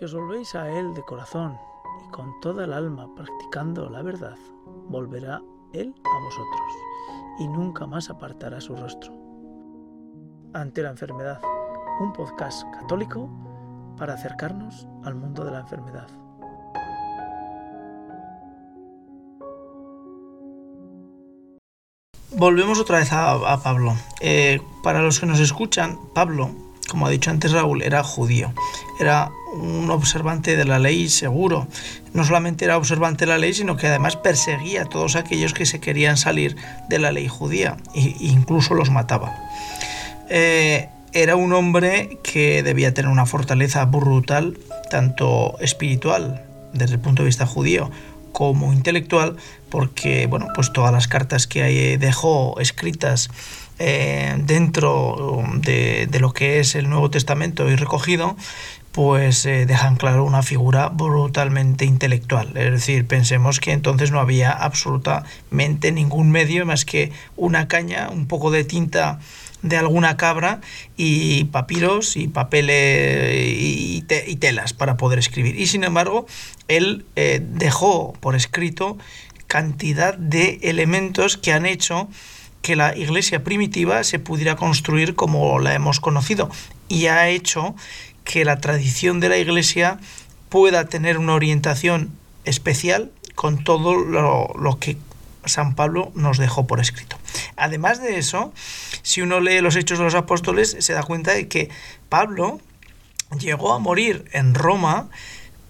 [0.00, 1.58] Si os volvéis a Él de corazón
[2.02, 4.38] y con toda el alma practicando la verdad,
[4.88, 5.42] volverá
[5.74, 6.72] Él a vosotros
[7.38, 9.12] y nunca más apartará su rostro.
[10.54, 11.42] Ante la enfermedad,
[12.00, 13.28] un podcast católico
[13.98, 16.08] para acercarnos al mundo de la enfermedad.
[22.38, 23.92] Volvemos otra vez a, Pablo.
[24.22, 28.52] Eh, para los que nos escuchan, Pablo, como ha dicho antes Raúl, era judío.
[28.98, 31.66] Era un observante de la ley seguro.
[32.12, 35.64] No solamente era observante de la ley, sino que además perseguía a todos aquellos que
[35.64, 36.56] se querían salir
[36.88, 39.34] de la ley judía e incluso los mataba.
[40.28, 44.58] Eh, era un hombre que debía tener una fortaleza brutal,
[44.90, 47.90] tanto espiritual desde el punto de vista judío
[48.32, 49.36] como intelectual,
[49.68, 53.30] porque bueno, pues todas las cartas que dejó escritas
[53.78, 58.36] eh, dentro de, de, lo que es el Nuevo Testamento y recogido,
[58.92, 62.56] pues eh, dejan claro una figura brutalmente intelectual.
[62.56, 68.26] Es decir, pensemos que entonces no había absolutamente ningún medio más que una caña, un
[68.26, 69.20] poco de tinta
[69.62, 70.60] de alguna cabra
[70.96, 74.02] y papiros y papeles y,
[74.40, 75.60] telas para poder escribir.
[75.60, 76.26] Y sin embargo,
[76.68, 78.96] él eh, dejó por escrito
[79.46, 82.08] cantidad de elementos que han hecho
[82.62, 86.50] que la iglesia primitiva se pudiera construir como la hemos conocido
[86.88, 87.74] y ha hecho
[88.24, 89.98] que la tradición de la Iglesia
[90.50, 92.10] pueda tener una orientación
[92.44, 94.96] especial con todo lo, que
[95.44, 97.16] San Pablo nos dejó por escrito.
[97.56, 98.52] Además de eso,
[99.02, 101.70] si uno lee los Hechos de los Apóstoles, se da cuenta de que
[102.08, 102.60] Pablo
[103.38, 105.08] llegó a morir en Roma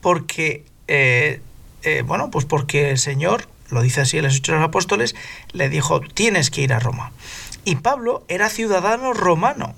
[0.01, 1.41] porque, eh,
[1.83, 5.15] eh, bueno, pues porque el Señor, lo dice así en los Hechos de los Apóstoles,
[5.53, 7.13] le dijo, tienes que ir a Roma.
[7.65, 9.75] Y Pablo era ciudadano romano.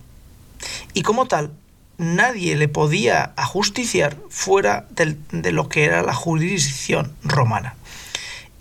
[0.95, 1.53] Y como tal,
[1.99, 7.77] nadie le podía ajusticiar fuera de lo que era la jurisdicción romana.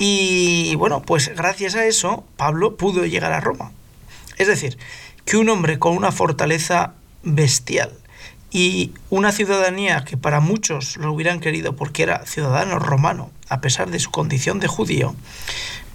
[0.04, 3.72] Y bueno, pues gracias a eso Pablo pudo llegar a Roma.
[4.38, 4.80] Es decir,
[5.26, 7.92] que un hombre con una fortaleza bestial
[8.50, 13.92] y una ciudadanía que para muchos lo hubieran querido porque era ciudadano romano, a pesar
[13.92, 15.16] de su condición de judío,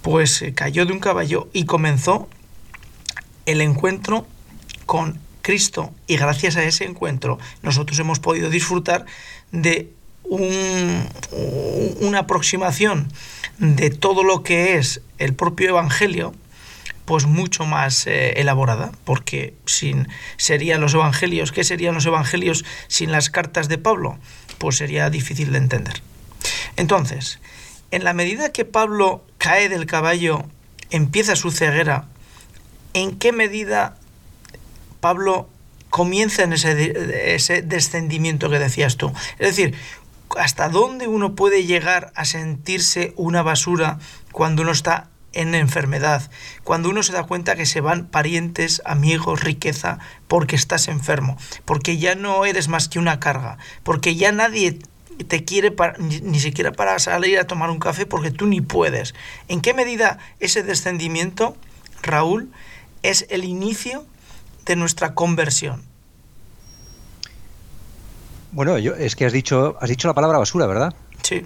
[0.01, 2.29] pues cayó de un caballo y comenzó
[3.45, 4.25] el encuentro
[4.85, 9.05] con Cristo y gracias a ese encuentro nosotros hemos podido disfrutar
[9.51, 9.91] de
[10.29, 13.11] una aproximación
[13.57, 16.33] de todo lo que es el propio Evangelio,
[17.05, 23.11] pues mucho más eh, elaborada, porque sin serían los evangelios, ¿qué serían los evangelios sin
[23.13, 24.19] las cartas de Pablo?
[24.57, 26.01] Pues sería difícil de entender.
[26.75, 27.39] Entonces,
[27.91, 30.43] en la medida que Pablo cae del caballo,
[30.89, 32.09] empieza su ceguera,
[32.93, 33.97] ¿en qué medida
[34.99, 35.47] Pablo
[35.89, 39.11] comienza en ese, ese descendimiento que decías tú.
[39.39, 39.75] Es decir,
[40.37, 43.99] ¿hasta dónde uno puede llegar a sentirse una basura
[44.31, 46.29] cuando uno está en enfermedad,
[46.63, 51.97] cuando uno se da cuenta que se van parientes, amigos, riqueza, porque estás enfermo, porque
[51.97, 54.79] ya no eres más que una carga, porque ya nadie
[55.27, 59.15] te quiere ni, siquiera para salir a tomar un café porque tú ni puedes.
[59.47, 61.55] ¿En qué medida ese descendimiento,
[62.01, 62.51] Raúl,
[63.03, 64.05] es el inicio
[64.65, 65.83] de nuestra conversión?
[68.57, 70.95] Bueno, yo, es que has dicho, has dicho la palabra basura, ¿verdad?
[71.21, 71.45] Sí.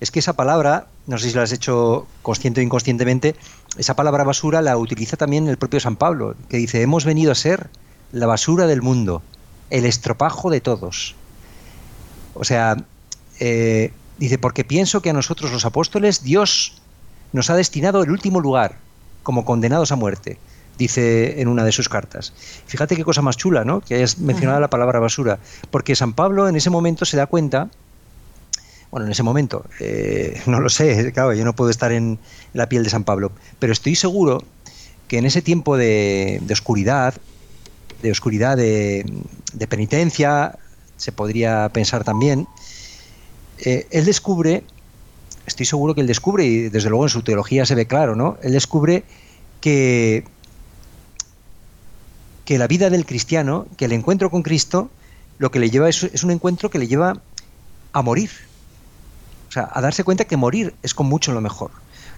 [0.00, 3.36] Es que esa palabra, no sé si la has hecho consciente o inconscientemente,
[3.78, 7.36] esa palabra basura la utiliza también el propio San Pablo, que dice, hemos venido a
[7.36, 7.70] ser
[8.10, 9.22] la basura del mundo,
[9.70, 11.14] el estropajo de todos.
[12.34, 12.78] O sea,
[13.38, 16.82] eh, dice, porque pienso que a nosotros los apóstoles Dios
[17.32, 18.78] nos ha destinado el último lugar,
[19.22, 20.40] como condenados a muerte
[20.82, 22.32] dice en una de sus cartas.
[22.66, 23.80] Fíjate qué cosa más chula, ¿no?
[23.80, 25.38] Que hayas mencionado la palabra basura,
[25.70, 27.68] porque San Pablo en ese momento se da cuenta,
[28.90, 32.18] bueno, en ese momento, eh, no lo sé, claro, yo no puedo estar en
[32.52, 34.42] la piel de San Pablo, pero estoy seguro
[35.08, 37.14] que en ese tiempo de, oscuridad,
[38.02, 39.04] de oscuridad, de,
[39.68, 40.58] penitencia,
[40.96, 42.46] se podría pensar también,
[43.58, 44.64] eh, él descubre,
[45.46, 48.38] estoy seguro que él descubre, y desde luego en su teología se ve claro, ¿no?
[48.42, 49.04] Él descubre
[49.60, 50.24] que
[52.44, 54.90] que la vida del cristiano, que el encuentro con Cristo,
[55.38, 57.20] lo que le lleva es, es un encuentro que le lleva
[57.92, 58.30] a morir.
[59.48, 61.70] O sea, a darse cuenta que morir es con mucho lo mejor.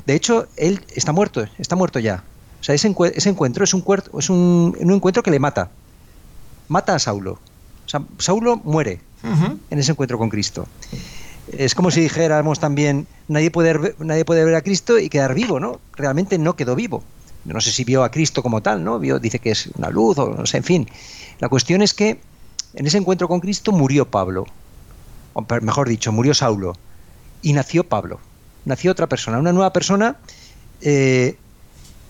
[0.07, 2.23] De hecho, él está muerto, está muerto ya.
[2.61, 3.85] O sea, ese, encuentro es, un,
[4.19, 5.71] es un, encuentro que le mata.
[6.69, 7.39] Mata a Saulo.
[7.85, 9.01] O sea, Saulo muere
[9.71, 10.67] en ese encuentro con Cristo.
[11.53, 15.61] Es como si dijéramos también, nadie puede, nadie puede ver a Cristo y quedar vivo,
[15.61, 15.81] ¿no?
[15.95, 17.03] Realmente no quedó vivo
[17.45, 18.99] no sé si vio a Cristo como tal, ¿no?
[18.99, 20.89] Vio, dice que es una luz o no sé, en fin.
[21.41, 22.21] La cuestión es que
[22.75, 24.47] en ese encuentro con Cristo murió Pablo.
[25.35, 26.75] o mejor dicho, murió Saulo
[27.43, 28.21] y nació Pablo.
[28.65, 30.17] Nació otra persona, una nueva persona
[30.81, 31.37] eh,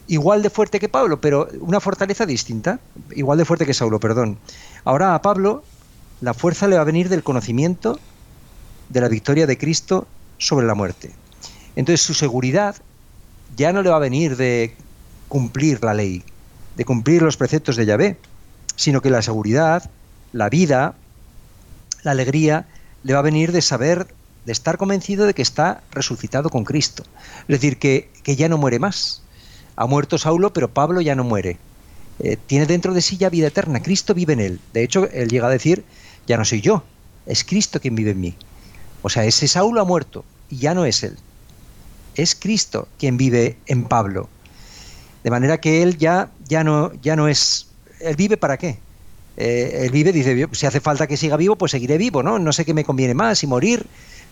[0.07, 2.79] igual de fuerte que Pablo, pero una fortaleza distinta,
[3.13, 4.39] igual de fuerte que Saulo, perdón.
[4.85, 5.65] Ahora a Pablo
[6.21, 7.99] la fuerza le va a venir del conocimiento
[8.89, 10.07] de la victoria de Cristo
[10.39, 11.13] sobre la muerte.
[11.77, 12.77] Entonces su seguridad
[13.57, 14.75] ya no le va a venir de
[15.35, 16.23] cumplir la ley,
[16.77, 18.19] de cumplir los preceptos de Yahvé,
[18.77, 19.91] sino que la seguridad,
[20.33, 20.95] la vida,
[22.05, 22.69] la alegría,
[23.03, 24.07] le va a venir de saber,
[24.47, 27.03] de estar convencido de que está resucitado con Cristo.
[27.49, 29.23] Es decir, que, ya no muere más.
[29.75, 31.59] Ha muerto Saulo, pero Pablo ya no muere.
[32.21, 33.83] Eh, tiene dentro de sí ya vida eterna.
[33.83, 34.61] Cristo vive en él.
[34.73, 35.85] De hecho, él llega a decir,
[36.29, 36.85] ya no soy yo,
[37.27, 38.37] es Cristo quien vive en mí.
[39.03, 41.17] O sea, ese Saulo ha muerto y ya no es él.
[42.15, 44.29] Es Cristo quien vive en Pablo.
[45.25, 47.67] De manera que él ya, ya, no, ya no es...
[48.01, 48.79] ¿Él vive para qué?
[49.37, 52.39] Eh, él vive, dice, si hace falta que siga vivo, pues seguiré vivo, ¿no?
[52.39, 53.87] No sé qué me conviene más, y morir,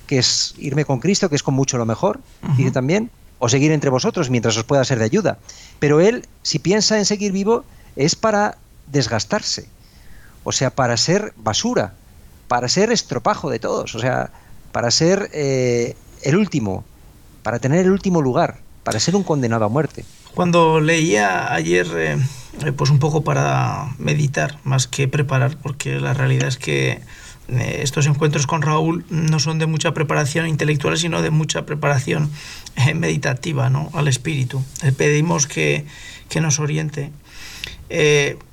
[0.06, 2.20] que es irme con Cristo, que es con mucho lo mejor,
[2.56, 5.38] dice también, o seguir entre vosotros mientras os pueda ser de ayuda.
[5.78, 7.64] Pero él, si piensa en seguir vivo,
[7.96, 8.58] es para
[8.92, 9.66] desgastarse,
[10.44, 11.94] o sea, para ser basura,
[12.46, 14.30] para ser estropajo de todos, o sea,
[14.72, 16.84] para ser eh, el último,
[17.42, 20.04] para tener el último lugar, para ser un condenado a muerte.
[20.34, 22.16] Cuando leía ayer, eh,
[22.64, 27.00] eh, pues un poco para meditar más que preparar, porque la realidad es que
[27.48, 32.30] eh, estos encuentros con Raúl no son de mucha preparación intelectual, sino de mucha preparación
[32.94, 33.90] meditativa ¿no?
[33.92, 34.64] al espíritu.
[34.82, 35.84] Le pedimos que,
[36.30, 37.10] que nos oriente.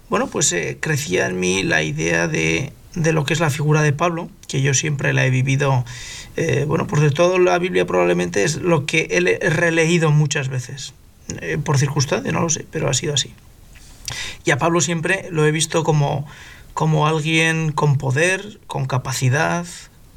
[0.10, 3.94] bueno, pues crecía en mí la idea de, de, lo que es la figura de
[3.94, 5.86] Pablo, que yo siempre la he vivido,
[6.68, 10.94] bueno, pues de todo la Biblia probablemente es lo que he releído muchas veces.
[11.42, 13.34] Eh, por circunstancia, no lo sé, pero ha sido así.
[14.46, 16.26] Y a Pablo siempre lo he visto como,
[16.74, 19.66] como alguien con poder, con capacidad,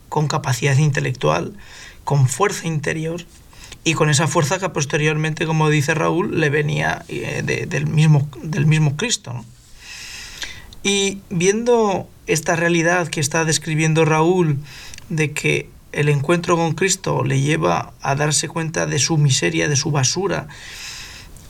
[0.09, 1.55] con capacidad intelectual,
[2.05, 3.25] con fuerza interior
[3.85, 8.67] y con esa fuerza que posteriormente, como dice Raúl, le venía eh, del, mismo, del
[8.67, 9.44] mismo Cristo.
[10.82, 14.59] Y viendo esta realidad que está describiendo Raúl,
[15.09, 19.76] de que el encuentro con Cristo le lleva a darse cuenta de su miseria, de
[19.76, 20.49] su basura,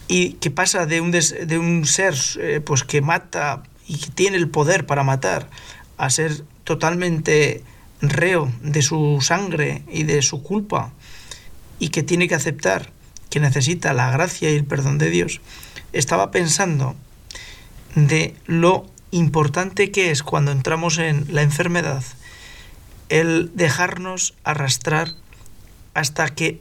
[0.08, 4.37] y que pasa de un, de un ser eh, pues que mata y que tiene
[4.37, 5.49] el poder para matar
[5.96, 7.62] a ser totalmente
[8.00, 10.93] reo de su sangre y de su culpa
[11.78, 12.90] y que tiene que aceptar
[13.32, 15.40] que necesita la gracia y el perdón de Dios,
[15.94, 16.94] estaba pensando
[17.94, 22.04] de lo importante que es cuando entramos en la enfermedad
[23.08, 25.08] el dejarnos arrastrar
[25.94, 26.60] hasta que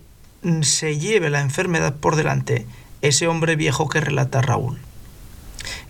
[0.61, 2.65] se lleve la enfermedad por delante
[3.01, 4.79] ese hombre viejo que relata Raúl.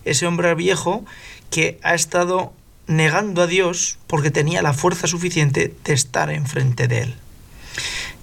[0.04, 1.04] Ese hombre viejo
[1.50, 2.52] que ha estado
[2.86, 7.14] negando a Dios porque tenía la fuerza suficiente de estar enfrente de él.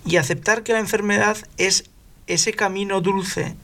[0.06, 1.86] Y aceptar que la enfermedad es
[2.28, 3.56] ese camino dulce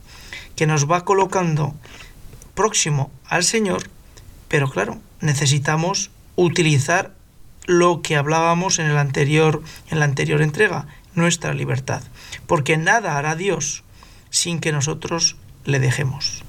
[0.54, 1.74] que nos va colocando
[2.54, 3.88] próximo al Señor,
[4.48, 7.14] pero claro, necesitamos utilizar
[7.66, 12.02] lo que hablábamos en el anterior en la anterior entrega, nuestra libertad,
[12.46, 13.82] porque nada hará Dios
[14.30, 16.42] sin que nosotros le dejemos.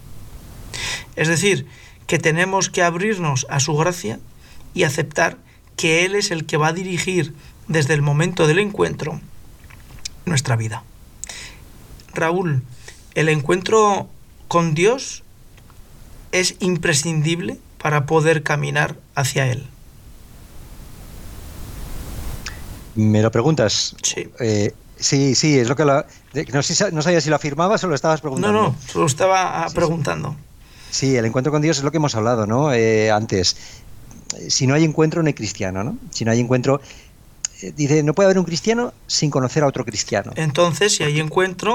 [1.16, 1.68] Es decir,
[2.06, 4.20] que tenemos que abrirnos a su gracia
[4.74, 5.38] y aceptar
[5.76, 7.34] que Él es el que va a dirigir
[7.68, 9.20] desde el momento del encuentro
[10.26, 10.84] nuestra vida.
[12.14, 12.64] Raúl,
[13.16, 14.10] el encuentro
[14.48, 15.24] con Dios
[16.32, 19.68] es imprescindible para poder caminar hacia Él.
[22.96, 23.96] ¿Me lo preguntas?
[24.02, 24.30] Sí.
[24.40, 25.86] Eh, Sí, sí, es lo que
[26.46, 26.60] no,
[26.92, 28.62] no, sabía si lo afirmabas o lo estabas preguntando.
[28.62, 30.36] No, no, lo estaba ah, preguntando.
[30.90, 32.74] Sí, el encuentro con Dios es lo que hemos hablado, ¿no?
[32.74, 33.56] Eh, antes.
[34.50, 35.98] Si no hay encuentro, no hay cristiano, ¿no?
[36.12, 36.82] Si no hay encuentro,
[37.62, 40.32] eh, dice, no puede haber un cristiano sin conocer a otro cristiano.
[40.36, 41.74] Entonces, si hay encuentro,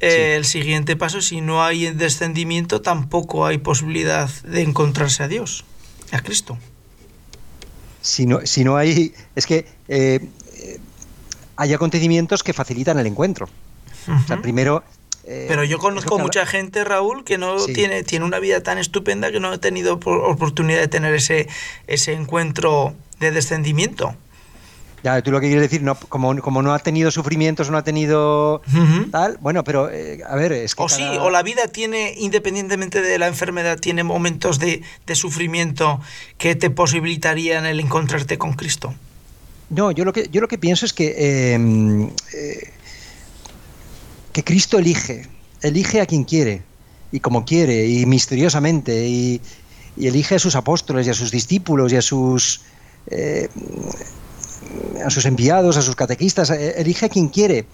[0.00, 5.64] eh, el siguiente paso, si no hay descendimiento, tampoco hay posibilidad de encontrarse a Dios,
[6.12, 6.58] a Cristo.
[8.00, 9.66] Si no, si no hay, es que
[11.56, 13.48] hay acontecimientos que facilitan el encuentro.
[14.08, 14.84] O sea, primero...
[15.24, 19.32] Eh, Pero yo conozco mucha gente, Raúl, que no tiene, tiene una vida tan estupenda
[19.32, 21.48] que no ha tenido oportunidad de tener ese,
[21.88, 24.14] ese encuentro de descendimiento.
[25.02, 27.84] Ya, tú lo que quieres decir, no, como, como no ha tenido sufrimientos, no ha
[27.84, 28.62] tenido
[29.10, 30.82] tal, bueno, pero eh, a ver, es que...
[30.82, 36.00] O sí, o la vida tiene, independientemente de la enfermedad, tiene momentos de, de sufrimiento
[36.38, 38.94] que te posibilitarían el encontrarte con Cristo.
[39.70, 42.72] No, yo lo que, yo lo que pienso es que, em, eh,
[44.36, 45.26] que Cristo elige,
[45.62, 46.60] elige a quien quiere
[47.10, 49.40] y como quiere y misteriosamente y,
[49.96, 52.60] elige a sus apóstoles y a sus discípulos y a sus...
[53.06, 53.48] Eh,
[55.02, 57.64] a sus enviados, a sus catequistas, eh, elige a quien quiere.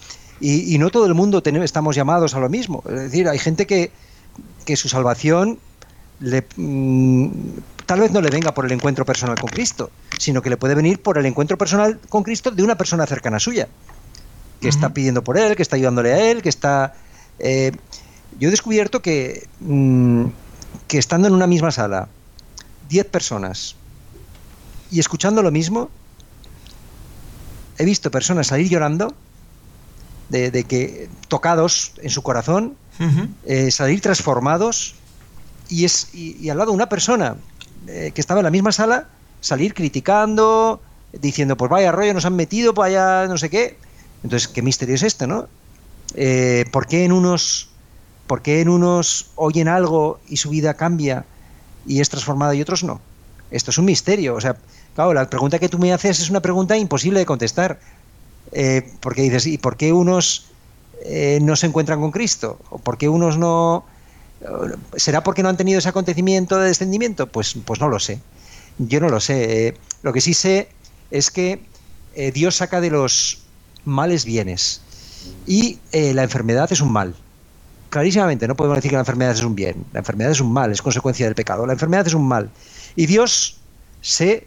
[0.40, 2.84] Y, no todo el mundo estamos llamados a lo mismo.
[2.86, 3.90] Es decir, hay gente que,
[4.64, 5.58] que su salvación
[6.20, 7.28] mm,
[7.86, 10.76] tal vez no le venga por el encuentro personal con Cristo, sino que le puede
[10.76, 13.66] venir por el encuentro personal con Cristo de una persona cercana suya,
[14.62, 16.94] que está pidiendo por él, que está ayudándole a él, que está...
[17.40, 17.72] Eh,
[18.38, 20.26] yo he descubierto que, mm,
[20.86, 22.08] que estando en una misma sala,
[22.88, 23.76] 10 personas,
[24.90, 25.90] y escuchando lo mismo,
[27.78, 29.14] he visto personas salir llorando
[30.28, 32.76] de, que tocados en su corazón,
[33.44, 34.94] eh, salir transformados
[35.68, 37.36] y, es, y, al lado una persona
[37.86, 39.08] eh, que estaba en la misma sala,
[39.40, 40.80] salir criticando,
[41.12, 43.76] diciendo, pues vaya rollo, nos han metido, vaya no sé qué.
[44.22, 45.48] Entonces, ¿qué misterio es este, no?
[46.14, 47.72] Eh, ¿Por qué en unos
[48.26, 51.26] ¿Por qué en unos oyen algo y su vida cambia
[51.86, 53.00] y es transformada y otros no?
[53.50, 54.34] Esto es un misterio.
[54.34, 54.56] O sea,
[54.94, 57.78] claro, la pregunta que tú me haces es una pregunta imposible de contestar.
[58.52, 60.46] Eh, porque dices, ¿y por qué unos
[61.04, 62.58] eh, no se encuentran con Cristo?
[62.70, 63.84] ¿O por qué unos no...
[64.96, 67.26] ¿Será porque no han tenido ese acontecimiento de descendimiento?
[67.26, 68.18] Pues, pues no lo sé.
[68.78, 69.76] Yo no lo sé.
[70.02, 70.68] Lo que sí sé
[71.10, 71.62] es que
[72.32, 73.41] Dios saca de los
[73.84, 74.80] males bienes.
[75.46, 77.14] Y la enfermedad es un mal.
[77.90, 79.84] Clarísimamente, no podemos decir que la enfermedad es un bien.
[79.92, 81.66] La enfermedad es un mal, es consecuencia del pecado.
[81.66, 82.50] La enfermedad es un mal.
[82.96, 83.58] Y Dios
[84.00, 84.46] sé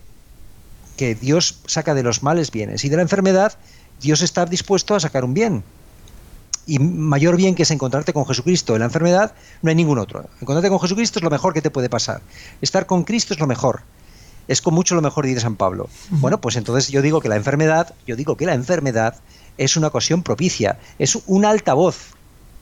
[0.97, 2.83] que Dios saca de los males bienes.
[2.85, 3.53] Y de la enfermedad
[4.01, 5.63] Dios está dispuesto a sacar un bien.
[6.67, 10.27] Y mayor bien que es encontrarte con Jesucristo en la enfermedad, no hay ningún otro.
[10.41, 12.21] Encontrarte con Jesucristo es lo mejor que te puede pasar.
[12.61, 13.83] Estar con Cristo es lo mejor.
[14.47, 15.89] Es con mucho lo mejor, dice San Pablo.
[16.09, 19.15] Bueno, pues entonces yo digo que la enfermedad, yo digo que la enfermedad
[19.57, 22.13] es una ocasión propicia, es un altavoz,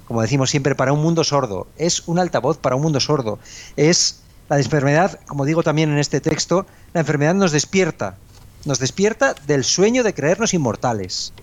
[0.07, 1.67] como decimos siempre, para un mundo sordo.
[1.77, 3.39] Es un altavoz para un mundo sordo.
[3.75, 8.17] Es la enfermedad, como digo también en este texto, la enfermedad nos despierta,
[8.65, 11.33] nos despierta del sueño de creernos inmortales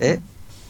[0.00, 0.20] ¿eh?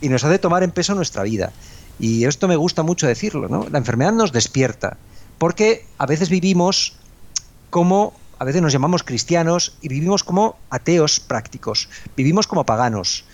[0.00, 1.52] y nos hace tomar en peso nuestra vida.
[1.99, 3.66] Y esto me gusta mucho decirlo, ¿no?
[3.70, 4.97] La enfermedad nos despierta,
[5.38, 6.94] porque a veces vivimos
[7.70, 13.25] como, a veces nos llamamos cristianos y vivimos como ateos prácticos, vivimos como paganos,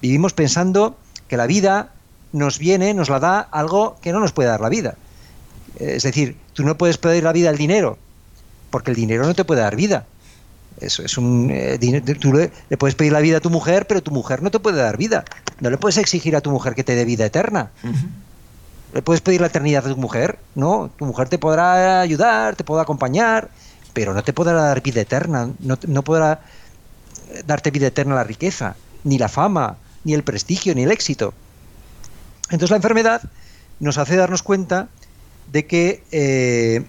[0.00, 0.96] vivimos pensando
[1.28, 1.92] que la vida
[2.32, 4.96] nos viene, nos la da algo que no nos puede dar la vida.
[5.78, 7.98] Es decir, tú no puedes pedir la vida al dinero,
[8.70, 10.06] porque el dinero no te puede dar vida.
[10.80, 11.78] Eso es un eh,
[12.18, 14.78] tú le, puedes pedir la vida a tu mujer, pero tu mujer no te puede
[14.78, 15.24] dar vida.
[15.60, 17.70] No le puedes exigir a tu mujer que te dé vida eterna.
[18.94, 20.90] Le puedes pedir la eternidad a tu mujer, ¿no?
[20.96, 23.50] Tu mujer te podrá ayudar, te podrá acompañar,
[23.92, 26.40] pero no te podrá dar vida eterna, no, no podrá
[27.46, 31.34] darte vida eterna la riqueza, ni la fama, ni el prestigio, ni el éxito.
[32.44, 33.22] Entonces la enfermedad
[33.80, 34.88] nos hace darnos cuenta
[35.50, 36.84] de que eh,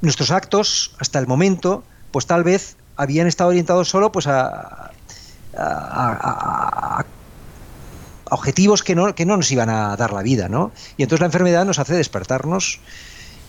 [0.00, 4.92] nuestros actos, hasta el momento, pues tal vez habían estado orientados solo pues a,
[8.30, 10.70] objetivos que no, que no nos iban a dar la vida, ¿no?
[10.96, 12.78] Y entonces la enfermedad nos hace despertarnos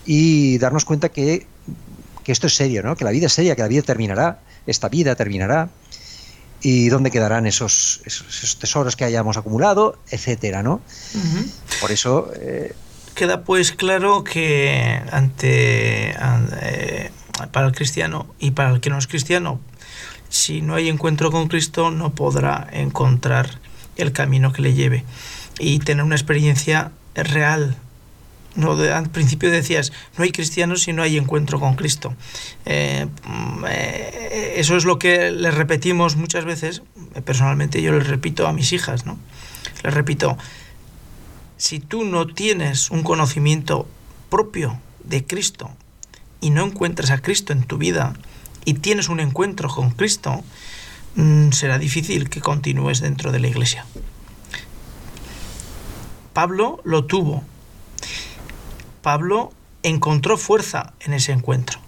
[0.06, 1.46] y darnos cuenta que,
[2.32, 2.96] esto es serio, ¿no?
[2.96, 5.68] Que la vida es seria, que la vida terminará, esta vida terminará
[6.62, 10.80] y dónde quedarán esos, esos, tesoros que hayamos acumulado, etcétera, ¿no?
[11.80, 12.74] Por eso eh,
[13.14, 17.10] queda pues claro que ante eh,
[17.52, 19.60] para el cristiano y para el que no es cristiano,
[20.28, 23.58] si no hay encuentro con Cristo, no podrá encontrar
[23.96, 25.04] el camino que le lleve
[25.58, 27.76] y tener una experiencia real.
[28.56, 32.14] No, al principio decías, no hay cristianos si no hay encuentro con Cristo.
[32.64, 36.82] Eh, mm, eh, eso es lo que le repetimos muchas veces.
[37.24, 39.18] Personalmente yo le repito a mis hijas, ¿no?
[39.84, 40.36] Les repito,
[41.56, 43.88] si tú no tienes un conocimiento
[44.28, 45.70] propio de Cristo,
[46.40, 48.14] y no encuentras a Cristo en tu vida
[48.64, 50.42] y tienes un encuentro con Cristo,
[51.16, 53.84] mm, será difícil que continúes dentro de la iglesia.
[56.32, 57.44] Pablo lo tuvo.
[59.02, 59.52] Pablo
[59.82, 61.80] encontró fuerza en ese encuentro.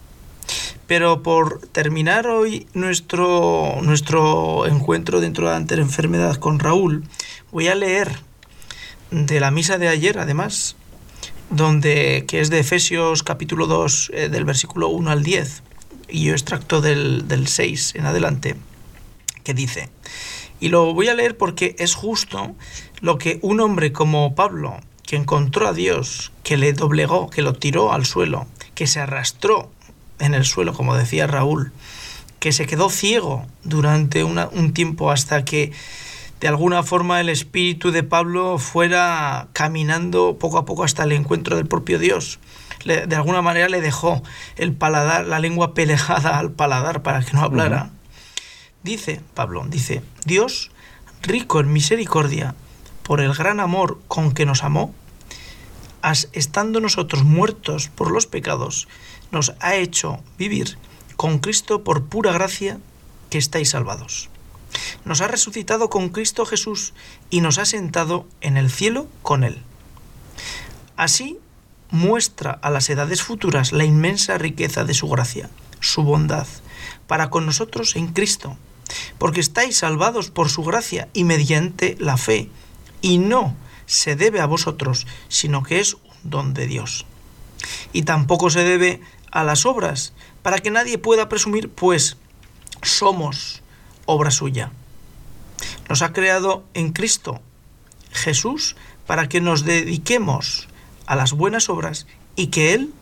[0.86, 7.04] Pero por terminar hoy nuestro, nuestro encuentro dentro de la enfermedad con Raúl,
[7.50, 8.18] voy a leer
[9.10, 10.76] de la misa de ayer, además,
[11.50, 15.62] donde, que es de Efesios capítulo 2, eh, del versículo 1 al 10,
[16.08, 18.56] y yo extracto del, del 6 en adelante,
[19.44, 19.90] que dice,
[20.60, 22.54] y lo voy a leer porque es justo
[23.00, 24.80] lo que un hombre como Pablo,
[25.12, 29.70] que encontró a Dios, que le doblegó, que lo tiró al suelo, que se arrastró
[30.18, 31.70] en el suelo, como decía Raúl,
[32.38, 35.70] que se quedó ciego durante un tiempo hasta que
[36.40, 41.56] de alguna forma el espíritu de Pablo fuera caminando poco a poco hasta el encuentro
[41.56, 42.38] del propio Dios.
[42.86, 44.22] de alguna manera le dejó
[44.56, 47.90] el paladar, la lengua pelejada al paladar para que no hablara.
[48.82, 50.70] Dice Pablo, dice, Dios,
[51.20, 52.54] rico en misericordia,
[53.02, 54.94] por el gran amor con que nos amó,
[56.32, 58.88] estando nosotros muertos por los pecados,
[59.30, 60.76] nos ha hecho vivir
[61.16, 62.78] con Cristo por pura gracia
[63.30, 64.28] que estáis salvados.
[65.04, 66.92] Nos ha resucitado con Cristo Jesús
[67.30, 69.62] y nos ha sentado en el cielo con Él.
[70.96, 71.38] Así
[71.90, 76.46] muestra a las edades futuras la inmensa riqueza de su gracia, su bondad,
[77.06, 78.56] para con nosotros en Cristo,
[79.18, 82.48] porque estáis salvados por su gracia y mediante la fe,
[83.02, 83.54] y no
[83.86, 87.06] se debe a vosotros, sino que es un don de Dios.
[87.92, 90.12] Y tampoco se debe a las obras,
[90.42, 92.16] para que nadie pueda presumir, pues
[92.82, 93.62] somos
[94.06, 94.72] obra suya.
[95.88, 97.40] Nos ha creado en Cristo
[98.10, 100.68] Jesús para que nos dediquemos
[101.06, 102.92] a las buenas obras y que Él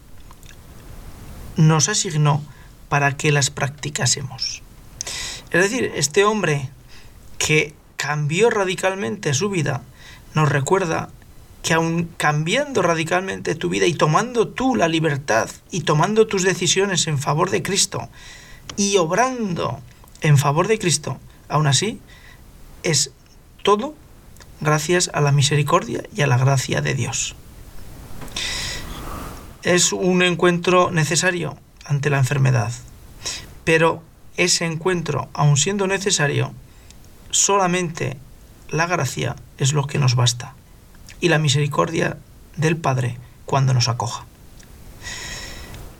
[1.57, 2.43] nos asignó
[2.89, 4.63] para que las practicásemos.
[5.51, 6.71] Es decir, este hombre
[7.39, 9.83] que cambió radicalmente su vida
[10.35, 11.11] nos recuerda
[11.63, 17.07] que aun cambiando radicalmente tu vida y tomando tú la libertad y tomando tus decisiones
[17.07, 18.09] en favor de Cristo
[18.77, 19.81] y obrando
[20.23, 21.19] en favor de Cristo,
[21.49, 22.01] aún así
[22.83, 23.13] es
[23.63, 23.95] todo
[24.61, 27.35] gracias a la misericordia y a la gracia de Dios.
[29.63, 32.73] Es un encuentro necesario ante la enfermedad,
[33.65, 34.03] pero
[34.37, 36.55] ese encuentro, aun siendo necesario,
[37.31, 38.17] solamente
[38.71, 40.55] la gracia es lo que nos basta
[41.21, 42.17] y la misericordia
[42.57, 44.25] del Padre cuando nos acoja.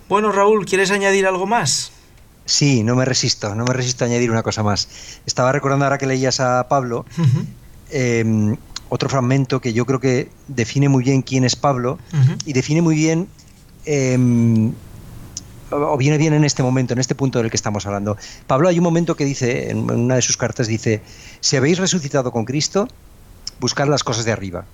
[0.09, 1.93] Bueno, Raúl, ¿quieres añadir algo más?
[2.45, 4.89] Sí, no me resisto, no me resisto a añadir una cosa más.
[5.27, 7.05] Estaba recordando ahora que leías a Pablo
[7.91, 8.57] em,
[8.89, 11.99] otro fragmento que yo creo que define muy bien quién es Pablo
[12.45, 13.29] y define muy bien
[13.85, 14.73] em,
[15.71, 18.17] o viene bien en este momento, en este punto del que estamos hablando.
[18.47, 21.03] Pablo hay un momento que dice, en una de sus cartas dice,
[21.41, 22.89] si habéis resucitado con Cristo,
[23.61, 24.65] buscar las cosas de arriba,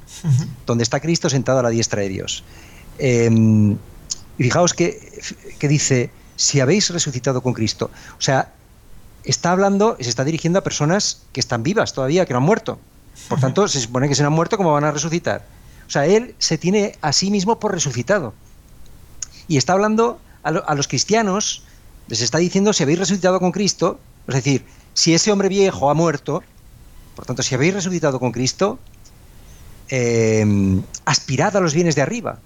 [0.64, 2.44] donde está Cristo sentado a la diestra de Dios.
[2.98, 3.72] Em,
[4.38, 5.22] y fijaos que,
[5.58, 7.90] que, dice, si habéis resucitado con Cristo.
[8.18, 8.52] O sea,
[9.24, 12.78] está hablando, se está dirigiendo a personas que están vivas todavía, que no han muerto.
[13.28, 15.44] Por tanto, se supone que se han muerto, ¿cómo van a resucitar?
[15.86, 18.34] O sea, él se tiene a sí mismo por resucitado.
[19.48, 21.62] Y está hablando a, los cristianos,
[22.08, 25.94] les está diciendo, si habéis resucitado con Cristo, es decir, si ese hombre viejo ha
[25.94, 26.42] muerto,
[27.16, 28.78] por tanto, si habéis resucitado con Cristo,
[29.88, 30.44] eh,
[31.04, 32.38] aspirad a los bienes de arriba,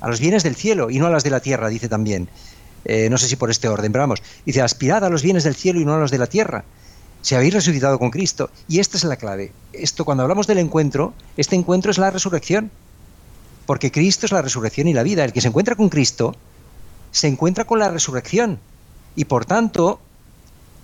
[0.00, 2.28] a los bienes del cielo y no a las de la tierra, dice también.
[2.84, 5.54] Eh, no sé si por este orden, pero vamos, dice, aspirad a los bienes del
[5.54, 6.64] cielo y no a los de la tierra.
[7.22, 8.50] Si habéis resucitado con Cristo.
[8.68, 9.50] Y esta es la clave.
[9.72, 12.70] Esto, cuando hablamos del encuentro, este encuentro es la resurrección.
[13.66, 15.24] Porque Cristo es la resurrección y la vida.
[15.24, 16.36] El que se encuentra con Cristo
[17.16, 18.58] se encuentra con la resurrección.
[19.14, 20.00] Y por tanto,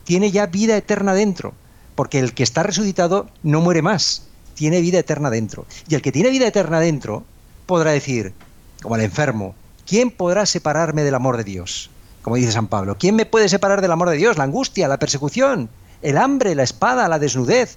[0.04, 1.52] tiene ya vida eterna dentro
[1.94, 4.22] porque el que está resucitado no muere más,
[4.54, 5.66] tiene vida eterna dentro.
[5.88, 7.22] Y el que tiene vida eterna dentro
[7.66, 8.32] podrá decir,
[8.80, 9.54] como el enfermo,
[9.86, 11.90] ¿quién podrá separarme del amor de Dios?
[12.22, 14.38] Como dice San Pablo, ¿quién me puede separar del amor de Dios?
[14.38, 15.68] La angustia, la persecución,
[16.00, 17.76] el hambre, la espada, la desnudez.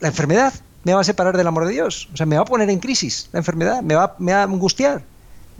[0.00, 0.52] La enfermedad
[0.84, 2.10] me va a separar del amor de Dios.
[2.12, 4.44] O sea, me va a poner en crisis la enfermedad, me va, me va a
[4.44, 5.02] angustiar,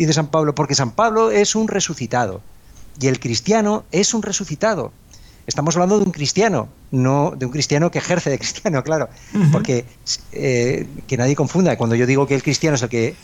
[0.00, 2.40] dice San Pablo, porque San Pablo es un resucitado
[2.98, 4.92] y el cristiano es un resucitado.
[5.46, 9.10] Estamos hablando de un cristiano, no de un cristiano que ejerce de cristiano, claro,
[9.52, 9.84] porque
[10.32, 11.76] eh, que nadie confunda.
[11.76, 13.14] Cuando yo digo que el cristiano es el que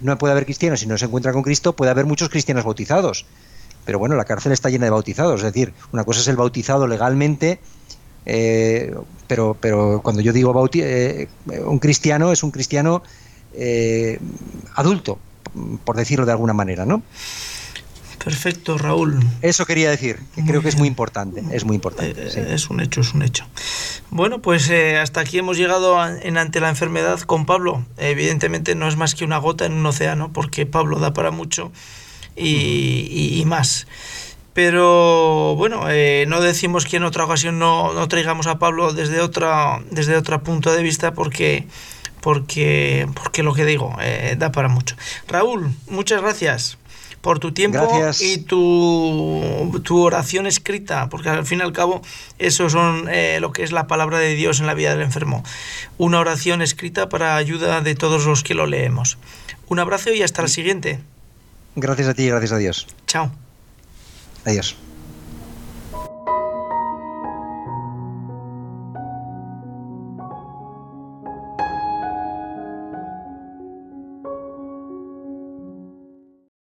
[0.00, 3.26] no puede haber cristiano si no se encuentra con Cristo, puede haber muchos cristianos bautizados.
[3.84, 5.40] Pero bueno, la cárcel está llena de bautizados.
[5.40, 7.60] Es decir, una cosa es el bautizado legalmente,
[8.24, 8.94] eh,
[9.26, 11.28] pero, pero cuando yo digo eh,
[11.66, 13.02] un cristiano, es un cristiano
[14.76, 15.18] adulto,
[15.84, 17.02] por decirlo de alguna manera, ¿no?
[18.22, 19.20] Perfecto, Raúl.
[19.42, 22.20] Eso quería decir, que creo que es muy importante, es muy importante.
[22.20, 23.46] Eh, es un hecho, es un hecho.
[24.10, 27.84] Bueno, pues eh, hasta aquí hemos llegado en ante la enfermedad con Pablo.
[27.96, 31.70] Evidentemente no es más que una gota en un océano, porque Pablo da para mucho
[32.36, 33.86] y, más.
[34.52, 39.20] Pero bueno, eh, no decimos que en otra ocasión no, no, traigamos a Pablo desde
[39.20, 41.66] otra desde otro punto de vista porque
[42.28, 43.96] porque porque lo que digo
[44.36, 44.96] da para mucho.
[45.28, 46.76] Raúl, muchas gracias
[47.22, 47.88] por tu tiempo
[48.20, 52.02] y tu, tu, oración escrita, porque al fin y al cabo
[52.38, 55.42] eso son eh, lo que es la palabra de Dios en la vida del enfermo.
[55.96, 59.16] Una oración escrita para ayuda de todos los que lo leemos.
[59.68, 61.00] Un abrazo y hasta la siguiente.
[61.76, 62.86] Gracias a ti, gracias a Dios.
[63.06, 63.32] Chao.
[64.44, 64.76] Adiós.